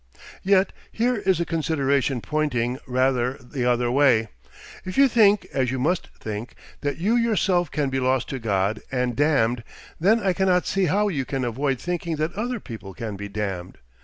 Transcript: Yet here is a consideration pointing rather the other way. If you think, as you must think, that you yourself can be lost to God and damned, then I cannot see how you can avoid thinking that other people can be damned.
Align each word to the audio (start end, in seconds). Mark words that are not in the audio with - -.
Yet 0.41 0.73
here 0.91 1.17
is 1.17 1.39
a 1.39 1.45
consideration 1.45 2.21
pointing 2.21 2.79
rather 2.87 3.37
the 3.39 3.65
other 3.65 3.91
way. 3.91 4.29
If 4.83 4.97
you 4.97 5.07
think, 5.07 5.45
as 5.53 5.69
you 5.69 5.77
must 5.77 6.09
think, 6.19 6.55
that 6.79 6.97
you 6.97 7.15
yourself 7.15 7.69
can 7.69 7.91
be 7.91 7.99
lost 7.99 8.27
to 8.29 8.39
God 8.39 8.81
and 8.91 9.15
damned, 9.15 9.63
then 9.99 10.19
I 10.19 10.33
cannot 10.33 10.65
see 10.65 10.85
how 10.85 11.07
you 11.09 11.23
can 11.23 11.45
avoid 11.45 11.79
thinking 11.79 12.15
that 12.15 12.33
other 12.33 12.59
people 12.59 12.95
can 12.95 13.15
be 13.15 13.27
damned. 13.29 13.77